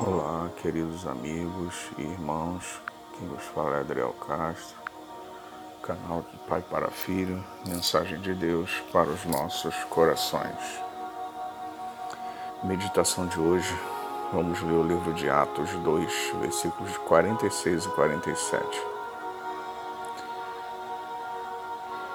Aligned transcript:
Olá, 0.00 0.48
queridos 0.62 1.04
amigos 1.08 1.90
e 1.98 2.02
irmãos, 2.02 2.80
quem 3.18 3.26
vos 3.26 3.42
fala 3.46 3.78
é 3.78 3.80
Adriel 3.80 4.12
Castro, 4.12 4.76
canal 5.82 6.22
de 6.22 6.38
Pai 6.48 6.62
para 6.70 6.88
Filho, 6.88 7.44
mensagem 7.66 8.20
de 8.20 8.32
Deus 8.32 8.70
para 8.92 9.08
os 9.08 9.24
nossos 9.24 9.74
corações. 9.90 10.80
Meditação 12.62 13.26
de 13.26 13.40
hoje, 13.40 13.76
vamos 14.32 14.62
ler 14.62 14.74
o 14.74 14.86
livro 14.86 15.12
de 15.14 15.28
Atos 15.28 15.68
2, 15.72 16.32
versículos 16.42 16.96
46 16.98 17.86
e 17.86 17.88
47. 17.88 18.82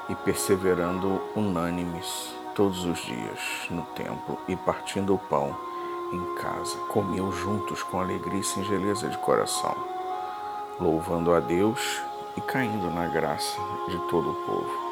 E 0.07 0.15
perseverando 0.15 1.21
unânimes 1.35 2.33
todos 2.55 2.85
os 2.85 2.99
dias 2.99 3.39
no 3.69 3.83
templo 3.87 4.39
e 4.47 4.55
partindo 4.55 5.15
o 5.15 5.19
pão, 5.19 5.72
em 6.15 6.35
casa, 6.35 6.77
comiam 6.89 7.31
juntos 7.31 7.81
com 7.83 7.99
alegria 7.99 8.39
e 8.39 8.43
singeleza 8.43 9.09
de 9.09 9.17
coração, 9.17 9.75
louvando 10.79 11.33
a 11.33 11.39
Deus 11.39 12.01
e 12.37 12.41
caindo 12.41 12.89
na 12.91 13.07
graça 13.07 13.57
de 13.87 13.97
todo 14.09 14.31
o 14.31 14.35
povo. 14.45 14.83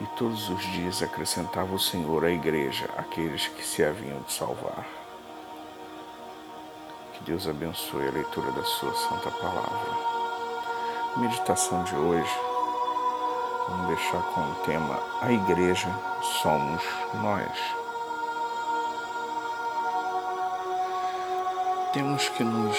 E 0.00 0.06
todos 0.16 0.50
os 0.50 0.62
dias 0.62 1.02
acrescentava 1.02 1.74
o 1.74 1.78
Senhor 1.78 2.24
à 2.24 2.30
igreja 2.30 2.88
aqueles 2.96 3.48
que 3.48 3.64
se 3.64 3.82
haviam 3.82 4.20
de 4.20 4.32
salvar. 4.32 4.86
Que 7.14 7.24
Deus 7.24 7.48
abençoe 7.48 8.06
a 8.06 8.12
leitura 8.12 8.52
da 8.52 8.62
Sua 8.62 8.94
Santa 8.94 9.30
Palavra. 9.30 10.16
meditação 11.16 11.82
de 11.84 11.96
hoje, 11.96 12.38
vamos 13.68 13.86
deixar 13.86 14.22
com 14.34 14.40
o 14.42 14.54
tema 14.66 15.00
A 15.22 15.32
Igreja 15.32 15.88
Somos 16.42 16.82
Nós. 17.14 17.85
Temos 21.96 22.28
que 22.28 22.44
nos 22.44 22.76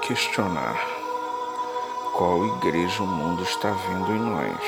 questionar 0.00 0.82
qual 2.16 2.46
igreja 2.56 3.02
o 3.02 3.06
mundo 3.06 3.42
está 3.42 3.70
vendo 3.70 4.12
em 4.12 4.18
nós. 4.18 4.62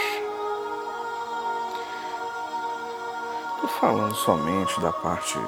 Estou 3.55 3.71
falando 3.81 4.15
somente 4.15 4.79
da 4.79 4.93
parte 4.93 5.39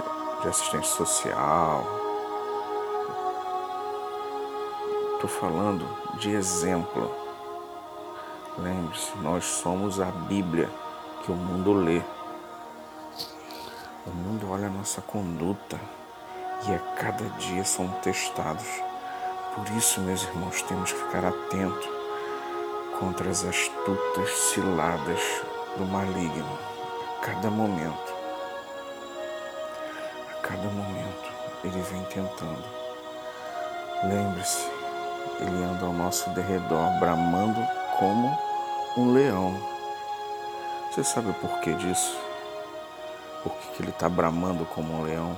de 0.41 0.49
assistência 0.49 1.05
social. 1.05 1.85
Estou 5.17 5.29
falando 5.29 5.87
de 6.19 6.31
exemplo. 6.31 7.15
Lembre-se, 8.57 9.19
nós 9.19 9.45
somos 9.45 10.01
a 10.01 10.07
Bíblia 10.07 10.71
que 11.23 11.31
o 11.31 11.37
mundo 11.37 11.75
lê. 11.75 12.01
O 14.07 14.11
mundo 14.11 14.51
olha 14.51 14.69
a 14.69 14.71
nossa 14.71 15.03
conduta, 15.03 15.79
e 16.67 16.75
a 16.75 16.79
cada 16.97 17.25
dia 17.39 17.65
são 17.65 17.89
testados. 18.03 18.67
Por 19.55 19.69
isso, 19.77 20.01
meus 20.01 20.23
irmãos, 20.23 20.63
temos 20.63 20.93
que 20.93 20.99
ficar 20.99 21.25
atentos 21.25 21.89
contra 22.99 23.29
as 23.29 23.45
astutas 23.45 24.31
ciladas 24.53 25.21
do 25.77 25.85
maligno 25.85 26.59
a 27.17 27.21
cada 27.21 27.51
momento. 27.51 28.15
A 30.31 30.41
cada 30.43 30.69
momento 30.69 31.33
ele 31.65 31.81
vem 31.83 32.03
tentando. 32.05 32.65
Lembre-se, 34.05 34.69
ele 35.41 35.65
anda 35.65 35.87
ao 35.87 35.93
nosso 35.93 36.29
derredor, 36.31 36.99
bramando 36.99 37.61
como 37.99 38.39
um 38.97 39.13
leão. 39.13 39.55
Você 40.91 41.03
sabe 41.03 41.31
o 41.31 41.35
porquê 41.35 41.75
disso? 41.75 42.17
Por 43.43 43.53
que 43.53 43.83
ele 43.83 43.91
está 43.91 44.09
bramando 44.09 44.65
como 44.67 44.95
um 44.95 45.03
leão? 45.03 45.37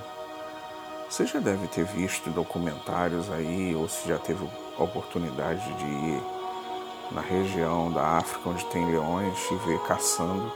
Você 1.09 1.25
já 1.25 1.39
deve 1.39 1.67
ter 1.67 1.85
visto 1.85 2.29
documentários 2.29 3.31
aí, 3.31 3.73
ou 3.73 3.87
se 3.87 4.09
já 4.09 4.17
teve 4.17 4.45
a 4.77 4.83
oportunidade 4.83 5.73
de 5.73 5.85
ir 5.85 6.21
na 7.11 7.21
região 7.21 7.89
da 7.89 8.17
África 8.17 8.49
onde 8.49 8.65
tem 8.65 8.85
leões 8.91 9.39
e 9.49 9.55
ver 9.65 9.79
caçando. 9.83 10.51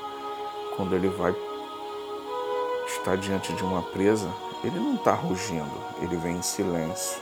Quando 0.76 0.94
ele 0.94 1.08
vai 1.08 1.34
estar 2.86 3.16
diante 3.16 3.54
de 3.54 3.64
uma 3.64 3.82
presa, 3.82 4.30
ele 4.62 4.78
não 4.78 4.96
está 4.96 5.14
rugindo, 5.14 5.72
ele 6.02 6.18
vem 6.18 6.36
em 6.36 6.42
silêncio. 6.42 7.22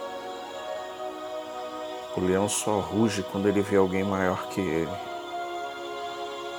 O 2.18 2.22
leão 2.22 2.50
só 2.50 2.80
ruge 2.80 3.24
quando 3.32 3.48
ele 3.48 3.62
vê 3.62 3.76
alguém 3.78 4.04
maior 4.04 4.48
que 4.48 4.60
ele. 4.60 4.98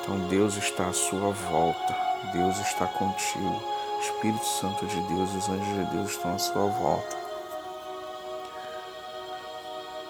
Então 0.00 0.18
Deus 0.28 0.56
está 0.56 0.86
à 0.86 0.92
sua 0.92 1.32
volta, 1.32 1.96
Deus 2.32 2.58
está 2.60 2.86
contigo. 2.86 3.79
Espírito 4.00 4.46
Santo 4.46 4.86
de 4.86 5.00
Deus 5.02 5.30
e 5.34 5.36
os 5.36 5.48
anjos 5.48 5.66
de 5.66 5.84
Deus 5.96 6.10
estão 6.10 6.34
à 6.34 6.38
sua 6.38 6.66
volta. 6.66 7.16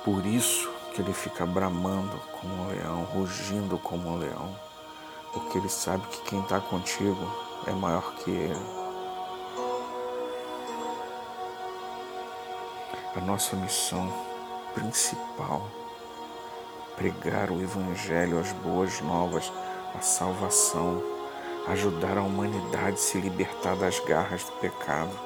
Por 0.04 0.24
isso 0.24 0.70
que 0.94 1.02
ele 1.02 1.12
fica 1.12 1.44
bramando 1.44 2.18
como 2.40 2.54
um 2.54 2.68
leão, 2.68 3.04
rugindo 3.12 3.76
como 3.78 4.10
um 4.10 4.18
leão, 4.18 4.56
porque 5.32 5.58
ele 5.58 5.68
sabe 5.68 6.06
que 6.06 6.22
quem 6.22 6.40
está 6.40 6.60
contigo 6.60 7.30
é 7.66 7.72
maior 7.72 8.14
que 8.14 8.30
ele. 8.30 8.80
A 13.16 13.20
nossa 13.20 13.56
missão 13.56 14.12
principal 14.72 15.66
pregar 16.96 17.50
o 17.50 17.60
Evangelho, 17.60 18.38
as 18.38 18.52
boas 18.52 19.00
novas, 19.00 19.52
a 19.94 20.00
salvação 20.00 21.19
ajudar 21.68 22.18
a 22.18 22.22
humanidade 22.22 22.94
a 22.94 22.96
se 22.96 23.18
libertar 23.18 23.76
das 23.76 23.98
garras 24.00 24.44
do 24.44 24.52
pecado. 24.52 25.16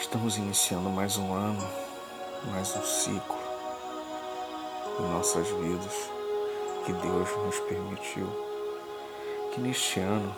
Estamos 0.00 0.36
iniciando 0.36 0.88
mais 0.88 1.16
um 1.16 1.32
ano, 1.34 1.68
mais 2.50 2.74
um 2.74 2.82
ciclo 2.82 3.38
em 4.98 5.02
nossas 5.12 5.48
vidas 5.48 6.10
que 6.84 6.92
Deus 6.92 7.28
nos 7.44 7.60
permitiu. 7.60 8.26
Que 9.52 9.60
neste 9.60 10.00
ano 10.00 10.34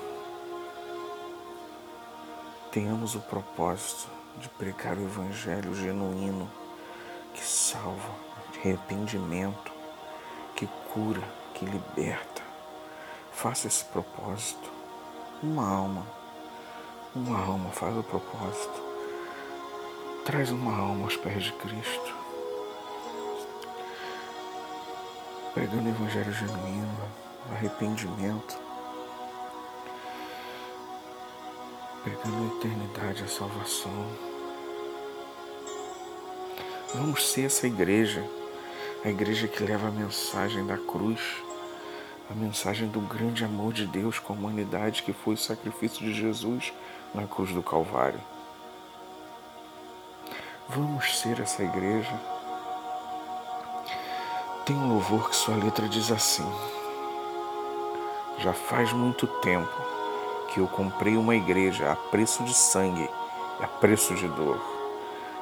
tenhamos 2.72 3.14
o 3.14 3.20
propósito 3.20 4.08
de 4.38 4.48
pregar 4.50 4.96
o 4.96 5.04
Evangelho 5.04 5.74
genuíno 5.74 6.50
que 7.34 7.44
salva, 7.44 8.14
de 8.52 8.58
arrependimento, 8.58 9.72
que 10.56 10.66
cura, 10.92 11.22
que 11.60 11.66
liberta. 11.66 12.42
Faça 13.32 13.66
esse 13.66 13.84
propósito. 13.84 14.70
Uma 15.42 15.68
alma, 15.68 16.06
uma 17.14 17.38
alma 17.38 17.70
faz 17.70 17.96
o 17.96 18.02
propósito. 18.02 18.82
Traz 20.24 20.50
uma 20.50 20.74
alma 20.74 21.04
aos 21.04 21.16
pés 21.16 21.44
de 21.44 21.52
Cristo. 21.52 22.14
Pregando 25.52 25.84
o 25.84 25.88
Evangelho 25.90 26.32
genuíno, 26.32 26.98
arrependimento. 27.52 28.58
Pregando 32.02 32.42
a 32.42 32.56
eternidade, 32.56 33.24
a 33.24 33.28
salvação. 33.28 34.06
Vamos 36.94 37.30
ser 37.30 37.46
essa 37.46 37.66
igreja, 37.66 38.24
a 39.04 39.10
igreja 39.10 39.46
que 39.46 39.62
leva 39.62 39.88
a 39.88 39.90
mensagem 39.90 40.66
da 40.66 40.78
cruz 40.78 41.20
a 42.30 42.34
mensagem 42.34 42.86
do 42.86 43.00
grande 43.00 43.44
amor 43.44 43.72
de 43.72 43.84
Deus 43.86 44.20
com 44.20 44.32
a 44.32 44.36
humanidade 44.36 45.02
que 45.02 45.12
foi 45.12 45.34
o 45.34 45.38
sacrifício 45.38 46.04
de 46.04 46.14
Jesus 46.14 46.72
na 47.12 47.26
cruz 47.26 47.52
do 47.52 47.62
Calvário. 47.62 48.20
Vamos 50.68 51.18
ser 51.18 51.40
essa 51.40 51.62
igreja. 51.64 52.12
Tem 54.64 54.76
um 54.76 54.92
louvor 54.92 55.28
que 55.28 55.34
sua 55.34 55.56
letra 55.56 55.88
diz 55.88 56.12
assim: 56.12 56.46
Já 58.38 58.52
faz 58.52 58.92
muito 58.92 59.26
tempo 59.26 59.72
que 60.48 60.60
eu 60.60 60.68
comprei 60.68 61.16
uma 61.16 61.34
igreja 61.34 61.90
a 61.90 61.96
preço 61.96 62.44
de 62.44 62.54
sangue 62.54 63.08
a 63.60 63.66
preço 63.66 64.14
de 64.14 64.26
dor. 64.28 64.58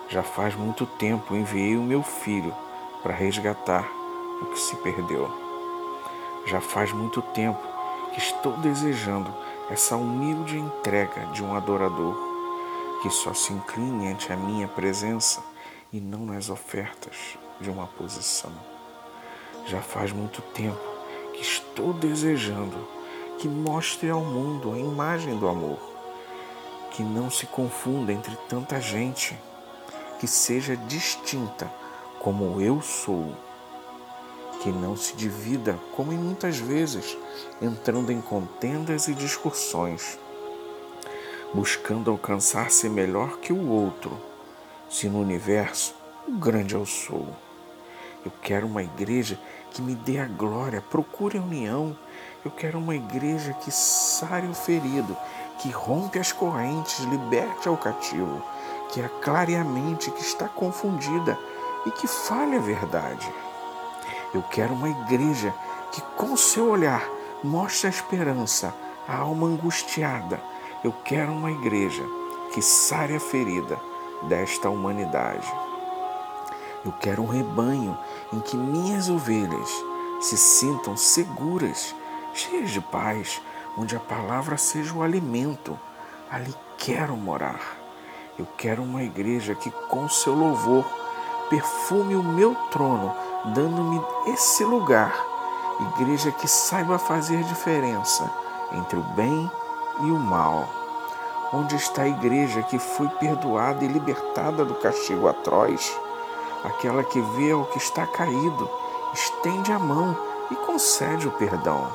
Já 0.09 0.23
faz 0.23 0.55
muito 0.55 0.87
tempo 0.87 1.37
enviei 1.37 1.77
o 1.77 1.83
meu 1.83 2.03
filho 2.03 2.55
para 3.03 3.15
resgatar 3.15 3.87
o 4.43 4.47
que 4.47 4.59
se 4.59 4.75
perdeu. 4.77 5.48
Já 6.47 6.61
faz 6.61 6.93
muito 6.93 7.21
tempo 7.21 7.61
que 8.13 8.19
estou 8.19 8.53
desejando 8.59 9.33
essa 9.71 9.97
humilde 9.97 10.59
entrega 10.59 11.27
de 11.27 11.45
um 11.45 11.55
adorador 11.55 12.17
que 13.03 13.11
só 13.11 13.33
se 13.33 13.53
incline 13.53 14.09
ante 14.09 14.33
a 14.33 14.37
minha 14.37 14.67
presença 14.67 15.43
e 15.93 16.01
não 16.01 16.27
nas 16.27 16.51
ofertas 16.51 17.39
de 17.61 17.71
uma 17.71 17.87
posição. 17.87 18.53
Já 19.67 19.81
faz 19.81 20.13
muito 20.13 20.41
tempo 20.41 20.81
que 21.33 21.43
estou 21.43 21.93
desejando 21.93 22.77
que 23.39 23.49
mostre 23.49 24.11
ao 24.11 24.21
mundo 24.21 24.73
a 24.73 24.79
imagem 24.79 25.39
do 25.39 25.49
amor, 25.49 25.79
que 26.91 27.03
não 27.03 27.31
se 27.31 27.47
confunda 27.47 28.13
entre 28.13 28.35
tanta 28.49 28.81
gente, 28.81 29.39
que 30.19 30.27
seja 30.27 30.77
distinta 30.77 31.71
como 32.19 32.61
eu 32.61 32.83
sou 32.83 33.33
que 34.61 34.71
não 34.71 34.97
se 34.97 35.15
divida, 35.17 35.79
como 35.95 36.13
em 36.13 36.19
muitas 36.19 36.59
vezes, 36.59 37.17
entrando 37.61 38.11
em 38.11 38.21
contendas 38.21 39.09
e 39.09 39.15
discussões. 39.15 40.19
buscando 41.55 42.11
alcançar 42.11 42.71
ser 42.71 42.91
melhor 42.91 43.39
que 43.39 43.55
o 43.55 43.71
outro, 43.71 44.21
se 44.91 45.09
no 45.09 45.19
universo 45.19 45.95
o 46.27 46.33
grande 46.33 46.75
eu 46.75 46.85
sou. 46.85 47.27
Eu 48.25 48.31
quero 48.43 48.67
uma 48.67 48.83
igreja 48.83 49.41
que 49.71 49.81
me 49.81 49.95
dê 49.95 50.19
a 50.19 50.27
glória, 50.27 50.85
procure 50.91 51.39
a 51.39 51.43
união. 51.43 51.97
Eu 52.45 52.51
quero 52.51 52.79
uma 52.79 52.95
igreja 52.95 53.55
que 53.55 53.71
sare 53.71 54.47
o 54.47 54.55
ferido, 54.55 55.17
que 55.59 55.71
rompe 55.71 56.19
as 56.19 56.33
correntes, 56.33 56.99
liberte 57.07 57.67
ao 57.67 57.79
cativo, 57.79 58.43
que 58.91 59.01
aclare 59.01 59.57
a 59.57 59.65
mente 59.65 60.11
que 60.11 60.21
está 60.21 60.49
confundida 60.49 61.39
e 61.87 61.91
que 61.91 62.07
fale 62.07 62.57
a 62.57 62.61
verdade. 62.61 63.33
Eu 64.35 64.43
quero 64.43 64.75
uma 64.75 64.89
igreja 64.89 65.55
que, 65.93 66.03
com 66.17 66.37
seu 66.37 66.69
olhar, 66.69 67.03
mostre 67.43 67.87
a 67.87 67.91
esperança 67.91 68.75
à 69.07 69.17
alma 69.17 69.47
angustiada. 69.47 70.41
Eu 70.85 70.93
quero 71.05 71.33
uma 71.33 71.51
igreja 71.51 72.05
que 72.53 72.61
sare 72.61 73.17
a 73.17 73.21
ferida 73.21 73.79
desta 74.29 74.69
humanidade. 74.69 75.51
Eu 76.85 76.93
quero 76.93 77.23
um 77.23 77.27
rebanho 77.27 77.99
em 78.33 78.41
que 78.41 78.57
minhas 78.57 79.09
ovelhas 79.09 79.71
se 80.21 80.37
sintam 80.37 80.97
seguras, 80.97 81.95
cheias 82.35 82.71
de 82.71 82.81
paz, 82.81 83.41
onde 83.77 83.97
a 83.97 84.01
palavra 84.01 84.57
seja 84.57 84.93
o 84.95 85.03
alimento. 85.03 85.79
Ali 86.31 86.55
quero 86.77 87.17
morar. 87.17 87.79
Eu 88.39 88.47
quero 88.57 88.83
uma 88.83 89.03
igreja 89.03 89.55
que, 89.55 89.71
com 89.71 90.09
seu 90.09 90.35
louvor, 90.35 90.85
perfume 91.49 92.15
o 92.15 92.23
meu 92.23 92.55
trono, 92.71 93.15
dando-me 93.45 94.01
esse 94.27 94.65
lugar. 94.65 95.13
Igreja 95.97 96.33
que 96.33 96.49
saiba 96.49 96.99
fazer 96.99 97.43
diferença 97.45 98.31
entre 98.73 98.99
o 98.99 99.03
bem 99.03 99.51
e 100.01 100.11
o 100.11 100.19
mal. 100.19 100.69
Onde 101.53 101.77
está 101.77 102.03
a 102.03 102.09
igreja 102.09 102.63
que 102.63 102.79
foi 102.79 103.09
perdoada 103.09 103.85
e 103.85 103.89
libertada 103.89 104.65
do 104.65 104.75
castigo 104.75 105.29
atroz? 105.29 105.99
Aquela 106.65 107.03
que 107.05 107.21
vê 107.21 107.55
o 107.55 107.65
que 107.65 107.79
está 107.79 108.07
caído, 108.07 108.69
estende 109.15 109.73
a 109.73 109.79
mão 109.79 110.17
e 110.51 110.57
concede 110.57 111.27
o 111.27 111.33
perdão. 111.33 111.87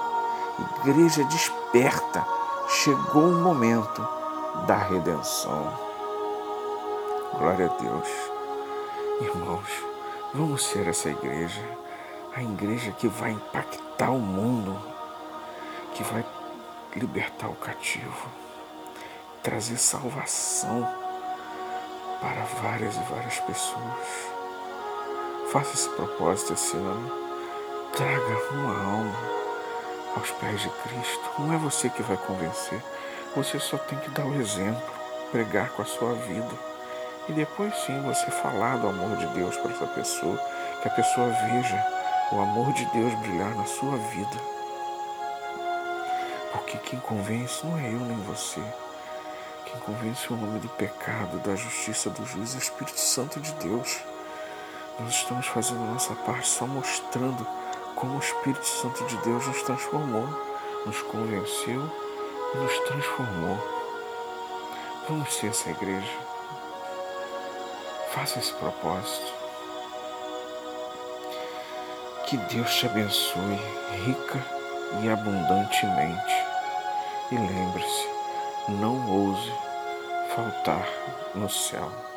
Igreja 0.79 1.23
desperta, 1.25 2.25
chegou 2.67 3.23
o 3.23 3.41
momento 3.41 4.07
da 4.65 4.77
redenção. 4.77 5.73
Glória 7.37 7.65
a 7.65 7.81
Deus. 7.81 8.07
Irmãos, 9.21 9.69
vamos 10.33 10.65
ser 10.65 10.87
essa 10.87 11.07
igreja, 11.07 11.61
a 12.35 12.41
igreja 12.41 12.91
que 12.91 13.07
vai 13.07 13.31
impactar 13.31 14.09
o 14.09 14.19
mundo, 14.19 14.75
que 15.93 16.03
vai 16.03 16.25
libertar 16.95 17.47
o 17.47 17.55
cativo, 17.55 18.27
trazer 19.43 19.77
salvação 19.77 20.87
para 22.19 22.43
várias 22.61 22.95
e 22.95 23.03
várias 23.03 23.39
pessoas. 23.41 24.33
Faça 25.51 25.75
esse 25.75 25.89
propósito 25.89 26.53
esse 26.53 26.75
ano. 26.75 27.23
Traga 27.95 28.53
uma 28.53 28.83
alma 28.83 29.15
aos 30.17 30.31
pés 30.31 30.61
de 30.61 30.69
Cristo. 30.69 31.29
Não 31.37 31.53
é 31.53 31.57
você 31.57 31.87
que 31.89 32.01
vai 32.01 32.17
convencer. 32.17 32.83
Você 33.35 33.59
só 33.59 33.77
tem 33.77 33.99
que 33.99 34.09
dar 34.09 34.25
o 34.25 34.41
exemplo, 34.41 34.81
pregar 35.31 35.69
com 35.69 35.83
a 35.83 35.85
sua 35.85 36.13
vida. 36.13 36.72
E 37.29 37.31
depois 37.31 37.73
sim 37.85 38.01
você 38.01 38.29
falar 38.29 38.77
do 38.77 38.87
amor 38.87 39.15
de 39.17 39.25
Deus 39.27 39.55
para 39.57 39.71
essa 39.71 39.87
pessoa, 39.87 40.37
que 40.81 40.87
a 40.87 40.91
pessoa 40.91 41.29
veja 41.29 41.85
o 42.33 42.41
amor 42.41 42.73
de 42.73 42.85
Deus 42.87 43.13
brilhar 43.15 43.55
na 43.55 43.65
sua 43.65 43.95
vida. 43.97 44.53
Porque 46.51 46.77
quem 46.79 46.99
convence 46.99 47.65
não 47.65 47.77
é 47.77 47.87
eu 47.87 47.99
nem 47.99 48.17
você. 48.23 48.61
Quem 49.65 49.79
convence 49.81 50.31
o 50.31 50.35
homem 50.35 50.59
do 50.59 50.69
pecado, 50.69 51.39
da 51.39 51.55
justiça, 51.55 52.09
do 52.09 52.25
juízo 52.25 52.57
é 52.57 52.59
o 52.59 52.63
Espírito 52.63 52.99
Santo 52.99 53.39
de 53.39 53.53
Deus. 53.53 53.99
Nós 54.99 55.13
estamos 55.13 55.47
fazendo 55.47 55.81
a 55.81 55.93
nossa 55.93 56.13
parte 56.15 56.47
só 56.47 56.67
mostrando 56.67 57.47
como 57.95 58.15
o 58.15 58.19
Espírito 58.19 58.65
Santo 58.65 59.03
de 59.05 59.15
Deus 59.17 59.47
nos 59.47 59.61
transformou, 59.63 60.27
nos 60.85 61.01
convenceu 61.03 61.89
e 62.53 62.57
nos 62.57 62.79
transformou. 62.79 63.57
Vamos 65.07 65.33
ser 65.33 65.47
essa 65.47 65.69
igreja. 65.69 66.32
Faça 68.13 68.37
esse 68.37 68.53
propósito. 68.53 69.33
Que 72.27 72.37
Deus 72.37 72.71
te 72.75 72.85
abençoe 72.85 73.59
rica 74.05 74.39
e 75.01 75.09
abundantemente. 75.09 76.35
E 77.31 77.35
lembre-se, 77.35 78.07
não 78.69 79.09
ouse 79.09 79.51
faltar 80.35 80.87
no 81.33 81.49
céu. 81.49 82.12